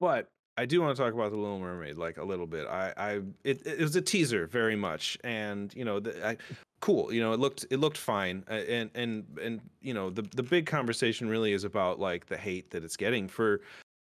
[0.00, 2.66] but I do want to talk about the Little Mermaid like a little bit.
[2.66, 3.10] I, I,
[3.44, 6.36] it, it was a teaser very much, and you know, the, I,
[6.80, 7.12] cool.
[7.12, 10.42] You know, it looked, it looked fine, uh, and and and you know, the the
[10.42, 13.60] big conversation really is about like the hate that it's getting for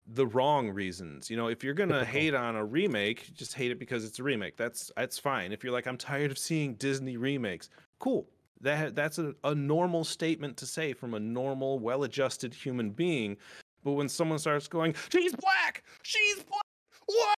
[0.08, 1.30] the wrong reasons.
[1.30, 4.24] You know, if you're gonna hate on a remake, just hate it because it's a
[4.24, 4.58] remake.
[4.58, 5.54] That's that's fine.
[5.54, 8.28] If you're like, I'm tired of seeing Disney remakes, cool.
[8.60, 13.38] That that's a, a normal statement to say from a normal, well-adjusted human being.
[13.84, 16.63] But when someone starts going, "She's black, she's black,"
[17.06, 17.38] what?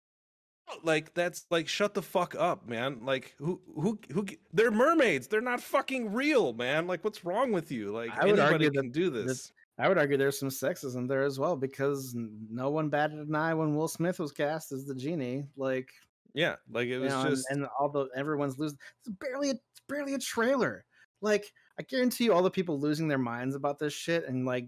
[0.83, 2.99] Like that's like shut the fuck up, man.
[3.03, 4.25] Like who who who?
[4.53, 5.27] They're mermaids.
[5.27, 6.87] They're not fucking real, man.
[6.87, 7.91] Like what's wrong with you?
[7.91, 9.51] Like I would anybody argue can do that- this.
[9.79, 13.55] I would argue there's some sexism there as well because no one batted an eye
[13.55, 15.45] when Will Smith was cast as the genie.
[15.57, 15.89] Like,
[16.35, 18.77] Yeah, like it was know, just and, all the everyone's losing.
[18.99, 20.85] It's barely a, it's barely a trailer.
[21.21, 24.67] Like, I guarantee you, all the people losing their minds about this shit and like,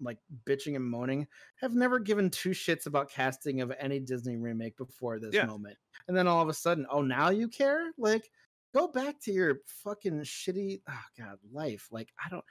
[0.00, 1.26] like bitching and moaning
[1.60, 5.46] have never given two shits about casting of any Disney remake before this Yeah.
[5.46, 5.76] moment.
[6.08, 7.90] And then all of a sudden, oh, now you care?
[7.98, 8.30] Like,
[8.74, 11.88] go back to your fucking shitty, oh god, life.
[11.90, 12.44] Like, I don't.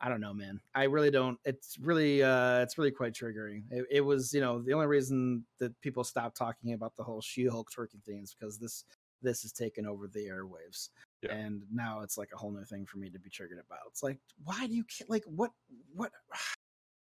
[0.00, 0.60] I don't know, man.
[0.76, 1.40] I really don't.
[1.44, 3.64] It's really, uh, it's really quite triggering.
[3.72, 7.20] It, it was, you know, the only reason that people stopped talking about the whole
[7.20, 8.84] She-Hulk twerking thing is because this,
[9.22, 10.90] this has taken over the airwaves,
[11.22, 11.34] Yeah.
[11.34, 13.80] and now it's like a whole new thing for me to be triggered about.
[13.88, 15.50] It's like, why do you ca- like what,
[15.92, 16.12] what?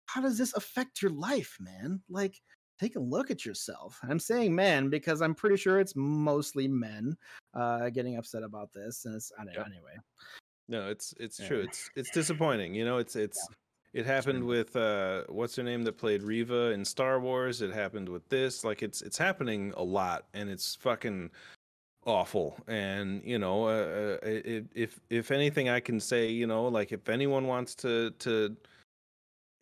[0.08, 2.02] How does this affect your life, man?
[2.08, 2.40] Like,
[2.80, 3.98] take a look at yourself.
[4.02, 7.16] I'm saying men because I'm pretty sure it's mostly men
[7.54, 9.66] uh, getting upset about this, and it's I don't know, Yeah.
[9.66, 9.96] anyway.
[10.68, 11.46] no, it's it's Yeah.
[11.46, 11.60] true.
[11.60, 12.74] It's it's disappointing.
[12.74, 13.48] You know, it's it's
[13.94, 17.62] it happened with uh what's her name that played Reva in Star Wars.
[17.62, 18.64] It happened with this.
[18.64, 21.30] Like it's it's happening a lot, and it's fucking
[22.06, 22.58] awful.
[22.68, 26.92] And you know, uh, uh, it, if if anything, I can say, you know, like
[26.92, 28.56] if anyone wants to to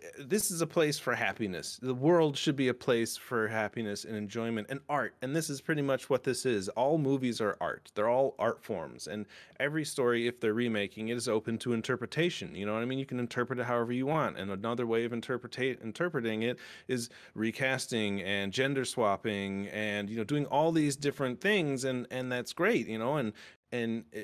[0.02, 1.78] Eh, this is a place for happiness.
[1.80, 5.14] The world should be a place for happiness and enjoyment and art.
[5.22, 6.68] And this is pretty much what this is.
[6.70, 7.90] All movies are art.
[7.94, 9.06] They're all art forms.
[9.06, 9.26] And
[9.58, 12.54] every story, if they're remaking it, is open to interpretation.
[12.54, 12.98] You know what I mean?
[12.98, 14.38] You can interpret it however you want.
[14.38, 20.24] And another way of interpretate interpreting it is recasting and gender swapping and you know
[20.24, 21.84] doing all these different things.
[21.84, 22.86] And and that's great.
[22.86, 23.32] You know and
[23.72, 24.04] and.
[24.12, 24.22] Eh,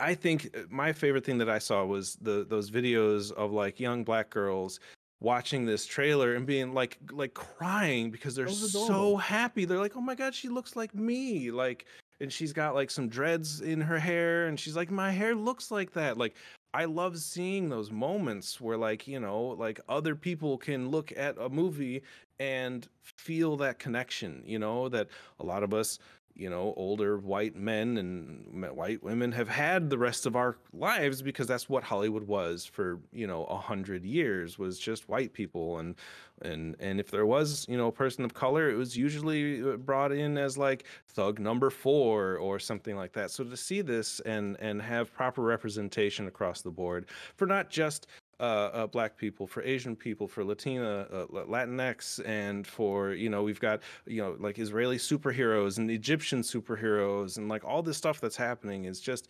[0.00, 3.78] I think uh, my favorite thing that I saw was the those videos of like
[3.78, 4.80] young black girls
[5.20, 9.64] watching this trailer and being like like crying because they're so happy.
[9.64, 11.86] They're like, "Oh my god, she looks like me." Like
[12.20, 15.70] and she's got like some dreads in her hair and she's like, "My hair looks
[15.70, 16.34] like that." Like
[16.72, 21.36] I love seeing those moments where like, you know, like other people can look at
[21.38, 22.02] a movie
[22.38, 25.08] and feel that connection, you know, that
[25.40, 25.98] a lot of us
[26.34, 31.22] you know, older white men and white women have had the rest of our lives
[31.22, 35.78] because that's what Hollywood was for, you know, a hundred years was just white people.
[35.78, 35.94] And,
[36.42, 39.76] and, and if there was, you know, a person of color, it was usually uh,
[39.76, 43.30] brought in as like thug number four or something like that.
[43.30, 48.06] So to see this and, and have proper representation across the board for not just
[48.40, 53.42] uh, uh, black people, for Asian people, for Latina, uh, Latinx, and for you know
[53.42, 58.20] we've got you know like Israeli superheroes and Egyptian superheroes and like all this stuff
[58.20, 59.28] that's happening is just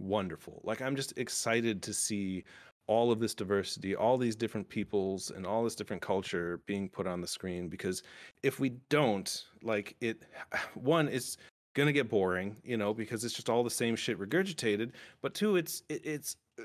[0.00, 0.60] wonderful.
[0.64, 2.44] Like I'm just excited to see
[2.88, 7.06] all of this diversity, all these different peoples and all this different culture being put
[7.06, 8.02] on the screen because
[8.42, 10.22] if we don't, like it
[10.74, 11.36] one it's
[11.74, 14.90] going to get boring, you know, because it's just all the same shit regurgitated,
[15.22, 16.62] but two it's it, it's uh,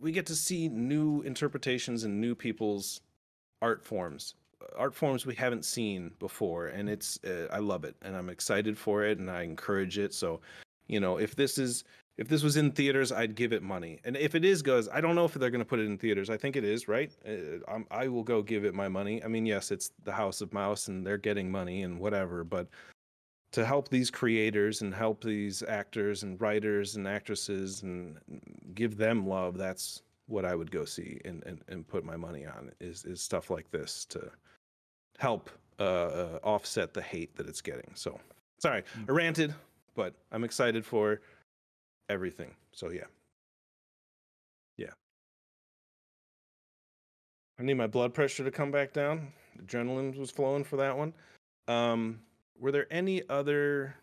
[0.00, 3.00] we get to see new interpretations and new people's
[3.62, 4.34] art forms
[4.76, 8.76] art forms we haven't seen before and it's uh, i love it and i'm excited
[8.76, 10.40] for it and i encourage it so
[10.88, 11.84] you know if this is
[12.16, 14.00] if this was in theaters i'd give it money.
[14.04, 15.96] And if it is goes i don't know if they're going to put it in
[15.96, 16.28] theaters.
[16.28, 17.12] I think it is right?
[17.26, 19.22] Uh, i will go give it my money.
[19.24, 22.68] I mean yes it's the house of mouse and they're getting money and whatever but
[23.52, 28.18] to help these creators and help these actors and writers and actresses and
[28.74, 32.44] give them love that's what i would go see and, and, and put my money
[32.44, 34.30] on is, is stuff like this to
[35.18, 37.90] help uh, uh, offset the hate that it's getting.
[37.94, 38.20] So
[38.58, 39.54] sorry i ranted
[39.94, 41.20] but i'm excited for
[42.08, 42.54] everything.
[42.72, 43.04] So yeah.
[44.76, 44.90] Yeah.
[47.58, 49.32] I need my blood pressure to come back down.
[49.60, 51.12] Adrenaline was flowing for that one.
[51.66, 52.20] Um,
[52.58, 53.94] were there any other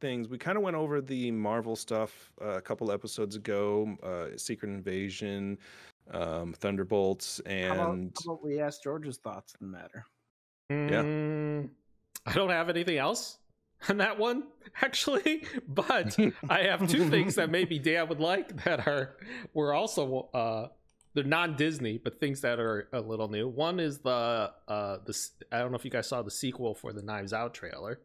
[0.00, 0.28] things?
[0.28, 3.96] We kind of went over the Marvel stuff uh, a couple episodes ago.
[4.02, 5.58] Uh, Secret Invasion,
[6.10, 10.06] um, Thunderbolts, and How about, how about we asked George's thoughts on the matter?
[10.70, 11.68] Mm,
[12.26, 13.38] I don't have anything else
[13.88, 14.44] on that one,
[14.82, 15.44] actually.
[15.68, 16.16] But
[16.48, 19.16] I have two things that maybe Dan would like that are
[19.52, 20.68] were also uh
[21.14, 23.48] they're non-Disney, but things that are a little new.
[23.48, 24.10] One is the
[24.68, 27.32] uh the s- I don't know if you guys saw the sequel for the Knives
[27.32, 28.00] Out trailer.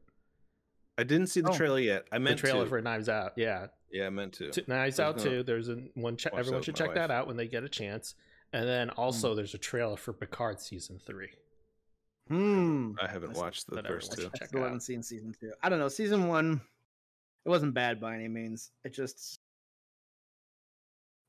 [0.97, 1.55] I didn't see the Oh.
[1.57, 2.05] trailer yet.
[2.11, 2.69] I meant The trailer to.
[2.69, 3.67] for Knives Out, yeah.
[3.91, 4.51] Yeah, I meant to.
[4.51, 5.43] T- Knives I Out too.
[5.43, 6.17] There's a one.
[6.17, 8.15] Che- everyone should with my check that out when they get a chance.
[8.53, 11.29] And then also, there's a trailer for Picard season three.
[12.27, 12.91] Hmm.
[13.01, 14.29] I haven't That's- watched the that first two.
[14.41, 15.51] I still haven't seen season two.
[15.63, 15.87] I don't know.
[15.87, 16.61] Season one,
[17.45, 18.71] it wasn't bad by any means.
[18.83, 19.39] It just,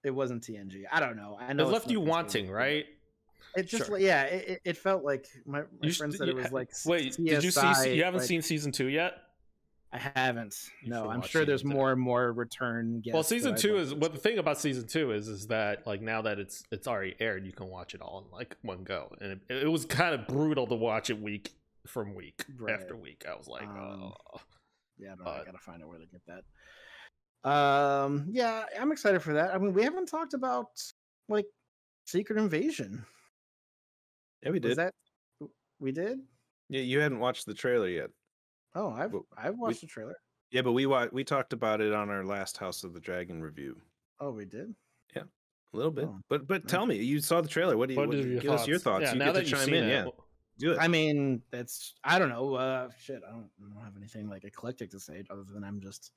[0.05, 0.85] it wasn't TNG.
[0.91, 1.37] I don't know.
[1.41, 2.87] I It know it's left you wanting, right?
[3.57, 3.99] It just, Sure.
[3.99, 6.71] yeah, it, it- it felt like my, my You friend said it was like.
[6.87, 7.95] Wait, did you see?
[7.97, 9.15] You haven't like- seen season two yet?
[9.93, 10.57] I haven't.
[10.85, 11.69] You No, I'm sure there's two.
[11.69, 13.03] more and more return.
[13.13, 16.23] well, season two is what the thing about season two is is that like now
[16.23, 19.33] that it's it's already aired, you can watch it all in like one go, and
[19.33, 21.51] it, it was kind of brutal to watch it week
[21.89, 22.73] from week Right.
[22.73, 23.25] after week.
[23.29, 24.41] I was like, Um, oh,
[24.97, 26.45] Yeah, I, I gotta find out where to get that.
[27.45, 29.55] Um, yeah, I'm excited for that.
[29.55, 30.69] I mean, we haven't talked about
[31.29, 31.47] like
[32.07, 33.05] Secret Invasion.
[34.43, 34.79] Yeah, we Was did.
[34.79, 34.95] that
[35.79, 36.19] we did?
[36.69, 38.11] Yeah, you hadn't watched the trailer yet.
[38.75, 40.17] Oh, I've Well, I've watched the trailer.
[40.51, 43.41] Yeah, but we wa- we talked about it on our last House of the Dragon
[43.43, 43.77] review.
[44.21, 44.75] Oh, we did.
[45.17, 45.23] Yeah,
[45.73, 46.71] a little bit, Oh, but but nice.
[46.71, 47.77] tell me, you saw the trailer.
[47.77, 48.01] What do you?
[48.01, 48.63] what What, are your give thoughts?
[48.63, 49.03] us your thoughts.
[49.05, 49.85] Yeah, you now get that to you've chime seen in.
[49.85, 50.79] it, Yeah, wh- do it.
[50.81, 52.55] I mean, that's I don't know.
[52.55, 55.81] Uh, shit, I don't, I don't have anything like eclectic to say other than I'm
[55.81, 56.13] just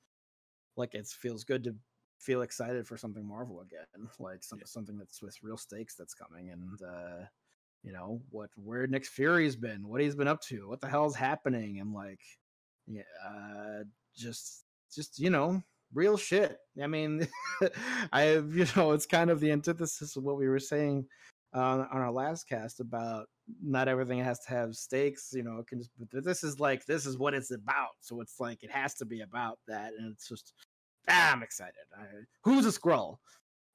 [0.76, 1.74] like it feels good to
[2.18, 6.50] feel excited for something Marvel again, like some, something that's with real stakes that's coming,
[6.50, 7.24] and uh,
[7.82, 11.16] you know what where Nick Fury's been, what he's been up to, what the hell's
[11.16, 12.20] happening, and like,
[12.86, 13.84] yeah, uh,
[14.16, 16.58] just just you know real shit.
[16.82, 17.28] I mean,
[18.12, 21.06] I you know it's kind of the antithesis of what we were saying
[21.54, 23.26] uh, on our last cast about
[23.62, 25.30] not everything has to have stakes.
[25.32, 25.90] You know, can just.
[26.10, 27.92] This is like this is what it's about.
[28.00, 30.52] So it's like it has to be about that, and it's just.
[31.08, 31.74] Ah, I'm excited.
[31.96, 32.04] I,
[32.44, 33.18] who's a Skrull?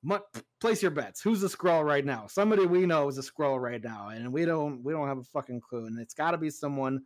[0.01, 0.17] Mu-
[0.59, 1.21] place your bets.
[1.21, 2.25] Who's a Skrull right now?
[2.27, 4.83] Somebody we know is a Skrull right now, and we don't.
[4.83, 5.85] We don't have a fucking clue.
[5.85, 7.01] And it's got to be someone.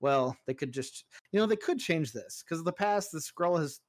[0.00, 1.04] Well, they could just.
[1.32, 3.80] You know, they could change this because in the past the Skrull has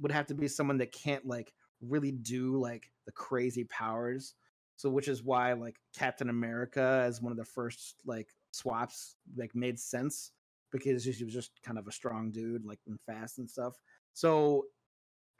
[0.00, 4.34] would have to be someone that can't like really do like the crazy powers
[4.82, 9.54] so which is why like captain america as one of the first like swaps like
[9.54, 10.32] made sense
[10.72, 13.74] because he was just kind of a strong dude like and fast and stuff.
[14.14, 14.64] So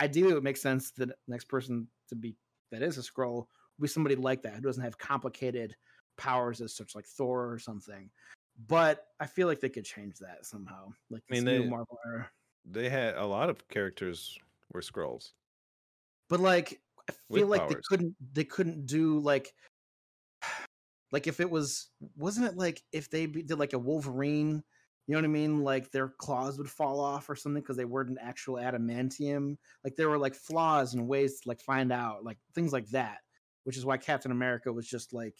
[0.00, 2.36] ideally it would make sense that the next person to be
[2.70, 3.46] that is a Skrull
[3.78, 5.74] would be somebody like that who doesn't have complicated
[6.16, 8.10] powers as such like thor or something.
[8.68, 12.30] But i feel like they could change that somehow like I mean, they- marvel era.
[12.64, 14.38] They had a lot of characters
[14.72, 15.32] were Skrulls.
[16.28, 17.74] but like I feel like powers.
[17.74, 19.52] they couldn't they couldn't do like
[21.12, 24.62] like if it was wasn't it like if they did like a Wolverine,
[25.06, 25.62] you know what I mean?
[25.62, 29.56] Like their claws would fall off or something because they weren't an actual adamantium.
[29.84, 33.18] Like there were like flaws and ways to like find out like things like that,
[33.64, 35.36] which is why Captain America was just like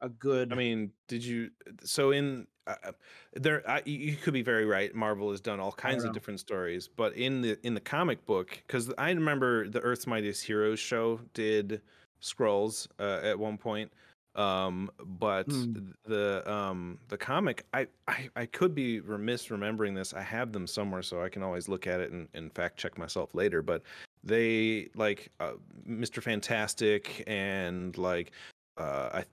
[0.00, 0.52] a good.
[0.52, 1.50] I mean, did you?
[1.82, 2.92] So in uh, uh,
[3.34, 4.94] there, I, you could be very right.
[4.94, 8.62] Marvel has done all kinds of different stories, but in the in the comic book,
[8.66, 11.80] because I remember the Earth's Mightiest Heroes show did
[12.22, 13.92] Skrulls uh, at one point.
[14.34, 15.66] Um, but th-
[16.04, 20.12] the um the comic, I, I I could be remiss remembering this.
[20.12, 22.98] I have them somewhere, so I can always look at it and, and fact check
[22.98, 23.62] myself later.
[23.62, 23.82] But
[24.22, 25.52] they like uh,
[25.88, 26.22] Mr.
[26.22, 28.32] Fantastic and like
[28.76, 29.24] uh, I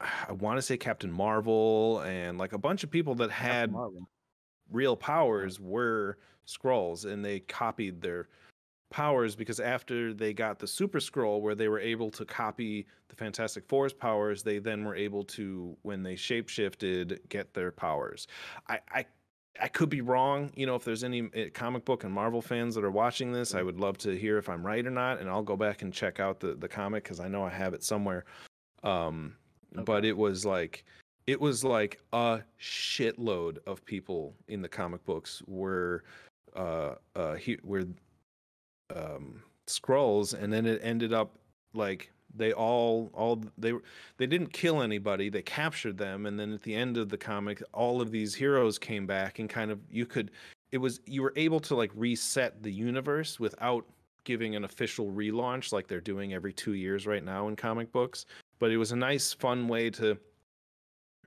[0.00, 3.72] I want to say Captain Marvel and like a bunch of people that had
[4.70, 8.28] real powers were Skrulls and they copied their
[8.90, 13.16] powers because after they got the super Skrull where they were able to copy the
[13.16, 18.28] fantastic four's powers they then were able to when they shapeshifted get their powers
[18.68, 19.04] i i
[19.60, 20.50] I could be wrong.
[20.56, 23.54] You know, if there's any uh, comic book and Marvel fans that are watching this,
[23.54, 25.92] I would love to hear if I'm right or not, and I'll go back and
[25.92, 28.24] check out the the comic because I know I have it somewhere.
[28.82, 29.36] Um,
[29.84, 30.84] but it was like
[31.26, 36.04] it was like a shitload of people in the comic books were
[36.56, 37.84] uh uh he, were
[38.94, 41.38] um Skrulls and then it ended up
[41.72, 43.72] like they all all they
[44.16, 47.62] they didn't kill anybody they captured them and then at the end of the comic
[47.72, 50.30] all of these heroes came back and kind of you could
[50.72, 53.86] it was you were able to like reset the universe without
[54.24, 58.26] giving an official relaunch like they're doing every 2 years right now in comic books
[58.58, 60.18] but it was a nice fun way to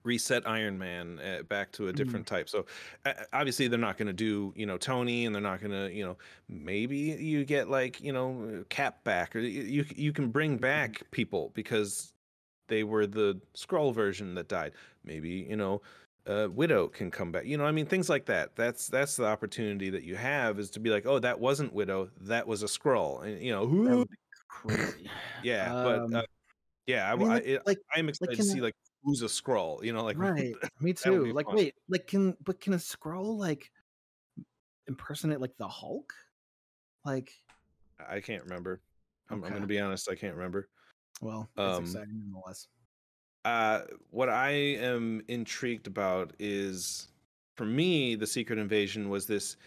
[0.04, 1.96] reset Iron Man uh, back to a Mm.
[1.96, 2.48] different type.
[2.50, 2.66] So
[3.06, 5.94] uh, obviously they're not going to do you know Tony, and they're not going to
[5.94, 10.58] you know maybe you get like you know Cap back, or you you can bring
[10.58, 12.14] back people because
[12.68, 14.74] they were the Skrull version that died.
[15.04, 15.82] Maybe you know.
[16.30, 17.46] Uh, Widow can come back.
[17.46, 18.54] You know, I mean, things like that.
[18.58, 22.10] That's that's the opportunity that you have is to be like, oh, that wasn't Widow,
[22.20, 24.06] that was a Skrull, and you know, who?
[24.50, 25.10] crazy.
[25.42, 26.24] Yeah, Um, but uh,
[26.88, 28.74] yeah, I, I mean, I, like, it, like, I'm excited can to see like
[29.04, 29.84] who's a Skrull.
[29.84, 30.54] You know, like right.
[30.80, 31.32] Me too.
[31.34, 31.56] Like, fun.
[31.56, 33.70] wait, like, can but can a Skrull like
[34.88, 36.14] impersonate like the Hulk?
[37.06, 37.32] Like,
[38.10, 38.82] I can't remember.
[39.30, 40.10] I'm, I'm going to be honest.
[40.10, 40.70] I can't remember.
[41.22, 42.68] well, it's Um, exciting nonetheless.
[43.44, 47.08] Uh, what I am intrigued about is,
[47.56, 49.58] for me, the Secret Invasion was this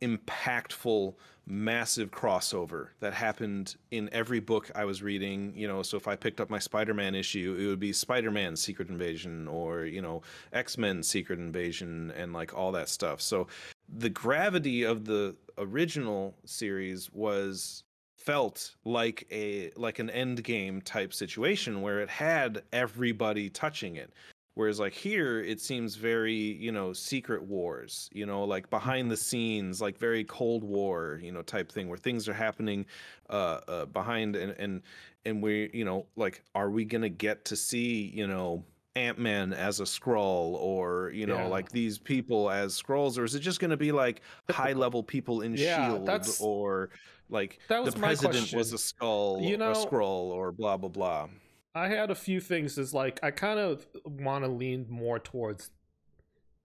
[0.00, 1.14] impactful,
[1.46, 5.52] massive crossover that happened in every book I was reading.
[5.56, 8.88] You know, so if I picked up my Spider-Man issue, it would be Spider-Man Secret
[8.88, 13.20] Invasion, or you know, X-Men Secret Invasion, and like all that stuff.
[13.20, 13.46] So
[13.88, 17.84] the gravity of the original series was
[18.16, 24.12] felt like a like an end game type situation where it had everybody touching it
[24.56, 29.16] whereas like here it seems very you know secret wars you know like behind the
[29.16, 32.84] scenes like very cold war you know type thing where things are happening
[33.30, 34.82] uh, uh behind and and
[35.24, 38.64] and we you know like are we gonna get to see you know
[38.96, 41.46] ant-man as a Skrull or you know Yeah.
[41.48, 45.42] like these people as Skrulls or is it just gonna be like high level people
[45.42, 46.88] in Yeah, shield that's- or
[47.28, 50.88] like That was the president was a skull You know, a Skrull or blah blah
[50.88, 51.28] blah
[51.76, 52.78] I had a few things.
[52.78, 55.70] Is like I kind of want to lean more towards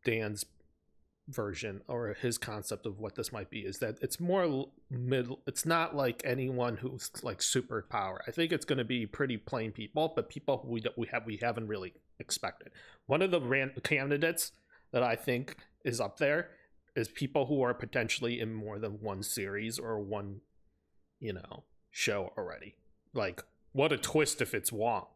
[0.06, 0.46] Dan's
[1.28, 3.60] version or his concept of what this might be.
[3.60, 5.42] Is that it's more middle.
[5.46, 8.20] It's not like anyone who's like superpower.
[8.26, 11.38] I think it's going to be pretty plain people, but people we we have we
[11.42, 12.72] haven't really expected.
[13.06, 14.54] One of the ran- candidates
[14.94, 16.52] that I think is up there
[16.96, 20.40] is people who are potentially in more than one series or one,
[21.20, 22.76] you know, show already.
[23.14, 23.44] Like,
[23.74, 25.06] what a twist if it's Wong.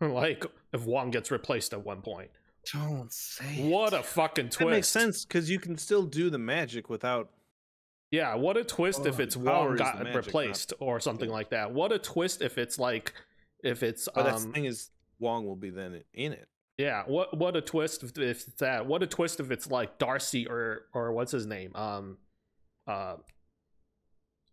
[0.00, 2.30] Like, if Wong gets replaced at one point.
[2.72, 3.62] Don't say.
[3.68, 4.00] What it.
[4.00, 4.58] a fucking twist.
[4.58, 7.30] that makes sense because you can still do the magic without
[8.10, 11.30] Yeah, what a twist if Oh, it's the Wong got magic, not- replaced or something
[11.30, 11.72] like that.
[11.72, 13.14] What a twist if it's like,
[13.62, 17.36] if it's, but um, the thing is wong will be then in it yeah, what
[17.38, 18.86] what a twist if, if it's that.
[18.86, 22.18] What a twist if it's like Darcy or or what's his name, um,
[22.88, 23.16] uh,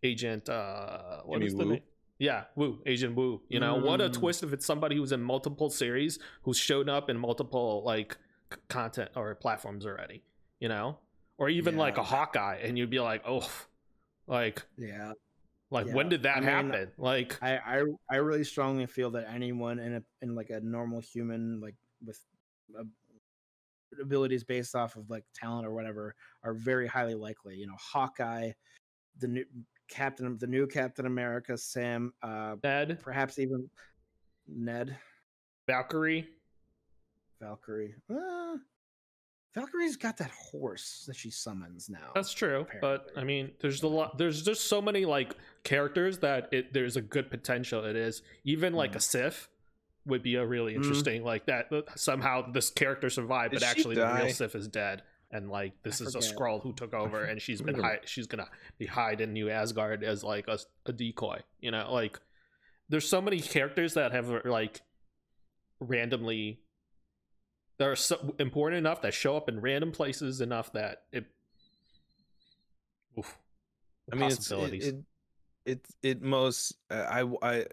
[0.04, 1.72] Agent, uh, what Jimmy is the Woo?
[1.74, 1.82] name?
[2.22, 3.42] Yeah, Woo, Asian Woo.
[3.50, 4.14] You know, what a Mm.
[4.14, 8.16] twist if it's somebody who's in multiple series who's shown up in multiple like
[8.54, 10.22] c- content or platforms already.
[10.60, 11.00] You know,
[11.40, 13.50] or even like a Hawkeye, and you'd be like, oh,
[14.28, 15.14] like Yeah,
[15.72, 16.92] like Yeah, when did that I mean, happen?
[17.00, 21.00] Like, I, I I really strongly feel that anyone in a in like a normal
[21.00, 22.20] human like with
[22.78, 22.84] uh,
[24.00, 27.56] abilities based off of like talent or whatever are very highly likely.
[27.56, 28.52] You know, Hawkeye,
[29.18, 29.46] the new
[29.92, 33.70] Captain, of the new Captain America, Sam, uh, Ned, perhaps even
[34.48, 34.98] Ned,
[35.68, 36.28] Valkyrie.
[37.40, 37.94] Valkyrie.
[38.10, 38.56] Uh,
[39.54, 42.12] Valkyrie's got that horse that she summons now.
[42.16, 44.18] That's true, but I mean, there's a lot.
[44.18, 47.84] There's just so many like characters that it there's a good potential.
[47.84, 49.04] It is even like a Mm.
[49.04, 49.50] Sif
[50.06, 50.78] would be a really Mm.
[50.78, 51.70] interesting like that.
[51.96, 55.74] Somehow this character survived, Did but she actually the real Sif is dead, and like
[55.84, 56.38] this I is a forget.
[56.38, 57.92] Skrull who took over, and she's been forget.
[57.92, 61.40] hide, she's gonna be hiding in New Asgard as like a, a decoy.
[61.60, 62.20] You know, like
[62.90, 64.82] there's so many characters that have like
[65.80, 66.60] randomly
[67.78, 71.26] that are so important enough that show up in random places enough that it.
[73.18, 73.38] Oof,
[74.12, 74.88] I mean, it's, it, possibilities.
[74.88, 74.96] it,
[75.66, 77.66] it, it most, uh, I, I,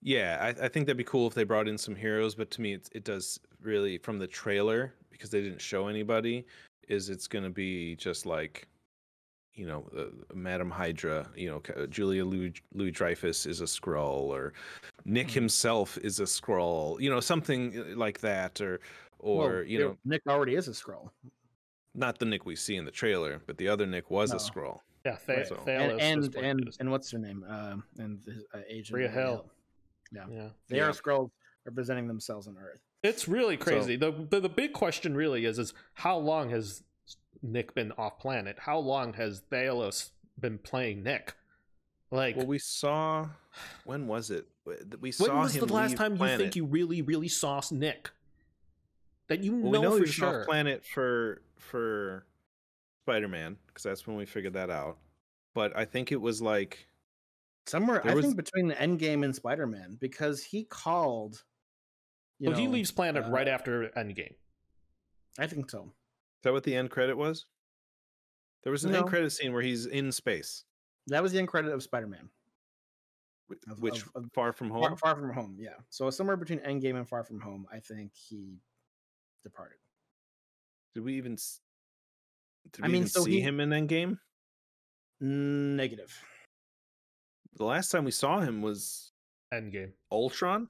[0.00, 2.62] yeah, I, I think that'd be cool if they brought in some heroes, but to
[2.62, 6.46] me, it's, it does really from the trailer because they didn't show anybody.
[6.88, 8.66] Is it's going to be just like,
[9.54, 14.52] you know, uh, Madam Hydra, you know, Julia Louis, Louis Dreyfus is a Skrull, or
[15.04, 15.32] Nick Mhm.
[15.34, 18.80] himself is a Skrull, you know, something uh, like that, or,
[19.18, 21.10] or Well, you know, Nick already is a Skrull,
[21.94, 24.36] not the Nick we see in the trailer, but the other Nick was No.
[24.36, 24.80] a Skrull.
[25.06, 27.44] yeah, Th- so- and and and, and what's her name?
[27.48, 29.50] Um, and his, uh, agent Maria Maria Hill.
[30.12, 30.48] Yeah, yeah.
[30.68, 30.88] they Yeah.
[30.88, 31.30] are Skrulls
[31.64, 32.80] representing themselves on Earth.
[33.02, 33.96] It's really crazy.
[33.96, 36.82] the, the the big question really is is how long has
[37.42, 38.56] Nick been off planet?
[38.60, 41.34] How long has Talos been playing Nick?
[42.10, 43.28] Like Well, we saw.
[43.84, 44.46] When was it?
[44.66, 47.60] W- We when was him the last leave time you think you really really saw
[47.70, 48.10] Nick?
[49.28, 50.40] That you Well, know, we know for he was sure.
[50.40, 52.26] off planet for for
[53.04, 54.98] Spider Man because that's when we figured that out.
[55.54, 56.86] But I think it was like
[57.66, 61.44] Somewhere, I was- think between the End Game and Spider Man, because he called
[62.40, 64.34] you well, he leaves planet uh, right after Endgame.
[65.38, 65.84] I think so.
[65.84, 67.46] Is that what the end credit was?
[68.64, 70.64] There was an end credit scene where he's in space,
[71.06, 72.28] That was the end credit of Spider-Man.
[73.78, 74.82] which of- of- Far From Home.
[74.82, 75.76] Far, Far From Home, yeah.
[75.88, 78.58] So somewhere between Endgame and Far From Home, I think he
[79.44, 79.78] departed.
[80.94, 81.34] Did we even?
[81.34, 81.60] s-
[82.72, 84.18] Did I we mean, even so see he- him in Endgame?
[85.20, 86.12] Negative.
[87.54, 89.12] The last time we saw him was
[89.52, 89.92] Endgame.
[90.10, 90.68] Ultron.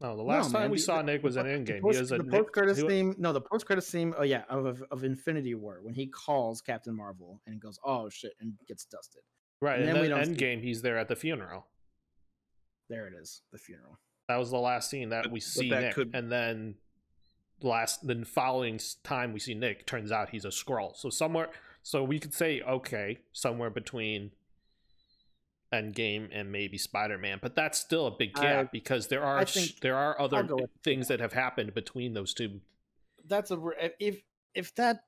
[0.00, 1.58] No, the last time man, we the- saw the- Nick the was in po- the
[1.58, 1.80] Endgame.
[1.80, 3.14] post- he was a the post credits he wa- theme.
[3.18, 4.14] No, the post credits theme.
[4.16, 8.08] Oh yeah, of, of of Infinity War when he calls Captain Marvel and goes, "Oh
[8.08, 9.22] shit," and gets dusted.
[9.60, 11.66] Right, and and, then we then don't see- Endgame, he's there at the funeral.
[12.88, 13.98] There it is, the funeral.
[14.28, 16.76] That was the last scene that But- we see that Nick, could- and then
[17.60, 20.94] last then following time we see Nick turns out he's a Skrull.
[20.96, 21.50] So somewhere,
[21.82, 24.30] so we could say okay, somewhere between
[25.72, 29.44] Endgame and maybe Spider Man, but that's still a big gap I- because there are
[29.46, 30.46] sh- think there are other
[30.82, 32.60] things that have happened between those two.
[33.26, 33.58] That's a
[34.00, 34.22] if
[34.54, 35.00] if that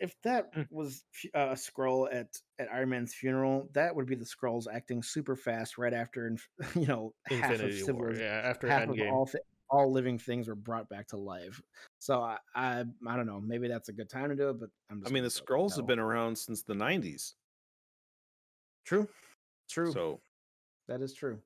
[0.00, 0.66] if that Mm.
[0.70, 1.04] was
[1.34, 5.36] uh, a Skrull at at Iron Man's funeral, that would be the Skrulls acting super
[5.36, 9.08] fast right after, inf- you know, half of Infinity War, yeah, after half Endgame.
[9.08, 9.38] of all thi-
[9.70, 11.60] all living things were brought back to life.
[12.00, 13.40] So I, I I don't know.
[13.40, 15.00] Maybe that's a good time to do it, but I'm.
[15.00, 17.34] Just I mean, the Skrulls have been around since the '90s.
[18.84, 19.08] true,
[19.68, 19.92] true.
[19.92, 20.20] So
[20.88, 21.38] that is true.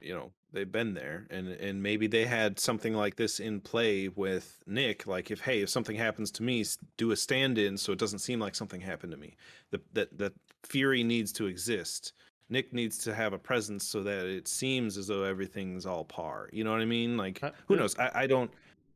[0.00, 4.08] you know they've been there and and maybe they had something like this in play
[4.08, 6.64] with nick like if hey if something happens to me
[6.96, 9.36] do a stand-in so it doesn't seem like something happened to me.
[9.72, 10.32] The, that that
[10.64, 12.12] fury needs to exist.
[12.50, 16.48] Nick needs to have a presence so that it seems as though everything's all par
[16.52, 17.16] you know what i mean?
[17.18, 17.98] Like Uh, who knows?
[17.98, 18.50] I, I don't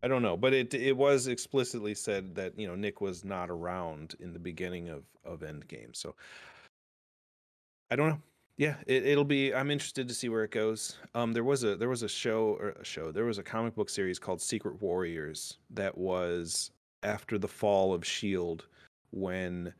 [0.04, 3.50] i don't know but it it was explicitly said that you know nick was not
[3.50, 6.14] around in the beginning of of endgame so
[7.90, 8.20] i don't know
[8.56, 9.54] yeah, it, it'll be.
[9.54, 10.98] I'm interested to see where it goes.
[11.14, 13.10] Um, there was a there was a show a show.
[13.10, 16.70] There was a comic book series called Secret Warriors that was
[17.02, 18.66] after the fall of Shield,
[19.10, 19.72] when,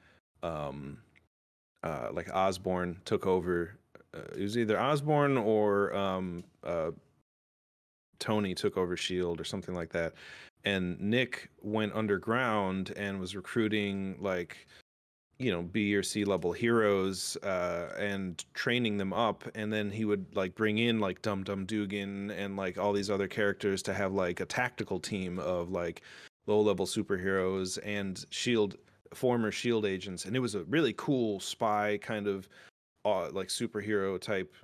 [0.43, 0.99] um,
[1.83, 3.79] uh, like Osborn took over.
[4.14, 6.91] Uh, it was either Osborn or um, uh,
[8.18, 10.14] Tony took over Shield or something like that.
[10.64, 14.68] And Nick went underground and was recruiting like
[15.43, 20.05] you know b or c level heroes uh and training them up and then he
[20.05, 23.93] would like bring in like dum dum dugan and like all these other characters to
[23.93, 26.03] have like a tactical team of like
[26.47, 28.76] low level superheroes and shield
[29.14, 32.49] former shield agents and it was a really cool spy kind of
[33.05, 34.55] uh, like superhero type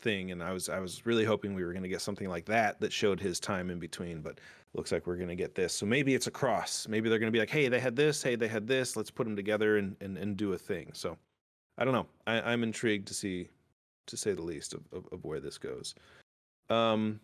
[0.00, 2.44] thing and i was i was really hoping we were going to get something like
[2.44, 4.38] that that showed his time in between but
[4.74, 5.72] looks like we're going to get this.
[5.72, 6.86] So maybe it's a cross.
[6.88, 8.96] Maybe they're going to be like, hey, they had this, hey, they had this.
[8.96, 10.90] Let's put them together and, and, and do a thing.
[10.92, 11.16] So
[11.78, 12.06] I don't know.
[12.26, 13.48] I, I'm intrigued to see,
[14.06, 15.94] to say the least, of, of, of where this goes.
[16.70, 17.20] Um,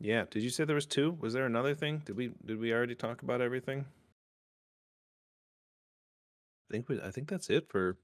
[0.00, 0.24] yeah.
[0.30, 1.16] Did you say there was two?
[1.20, 2.02] Was there another thing?
[2.04, 3.84] Did we did we already talk about everything?
[6.68, 7.96] I think we, I think that's it for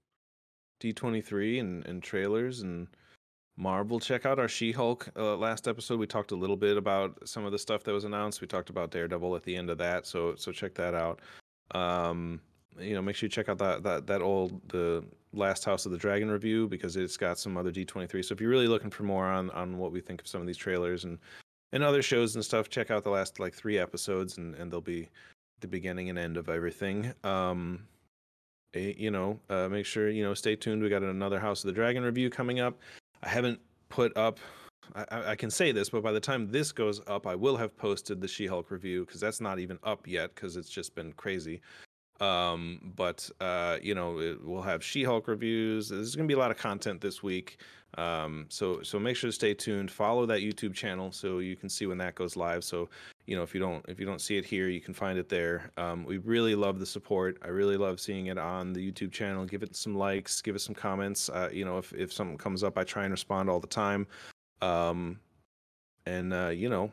[0.80, 2.88] D23 and, and trailers and
[3.56, 3.98] Marvel.
[3.98, 5.98] Check out our She Hulk uh, last episode.
[5.98, 8.40] We talked a little bit about some of the stuff that was announced.
[8.40, 11.20] We talked about Daredevil at the end of that, so so check that out.
[11.72, 12.40] Um,
[12.78, 15.92] you know, make sure you check out that that that old the last House of
[15.92, 18.24] the Dragon review because it's got some other D23.
[18.24, 20.46] So if you're really looking for more on on what we think of some of
[20.46, 21.18] these trailers and
[21.72, 24.80] and other shows and stuff, check out the last like three episodes and and they'll
[24.80, 25.08] be
[25.60, 27.12] the beginning and end of everything.
[27.24, 27.80] Um,
[28.74, 30.82] you know, uh, make sure you know stay tuned.
[30.82, 32.78] We got another House of the Dragon review coming up.
[33.22, 34.38] I haven't put up.
[34.94, 37.76] I, I- can say this, but by the time this goes up, I will have
[37.76, 41.60] posted the She-Hulk review because that's not even up yet because it's just been crazy.
[42.20, 45.90] Um, but uh, you know, it, we'll have She-Hulk reviews.
[45.90, 47.58] There's going to be a lot of content this week.
[47.96, 49.90] Um, so so make sure to stay tuned.
[49.90, 52.64] Follow that YouTube channel so you can see when that goes live.
[52.64, 52.88] So
[53.28, 55.28] you know if you don't if you don't see it here, you can find it
[55.28, 55.70] there.
[55.76, 57.36] Um, we really love the support.
[57.42, 59.44] I really love seeing it on the YouTube channel.
[59.44, 60.40] Give it some likes.
[60.40, 61.28] Give us some comments.
[61.28, 64.06] Uh, you know if if something comes up, I try and respond all the time.
[64.62, 65.20] Um,
[66.06, 66.90] and uh, you know,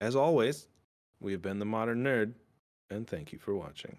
[0.00, 0.68] as always,
[1.20, 2.34] we have been the Modern Nerd,
[2.88, 3.98] and thank you for watching.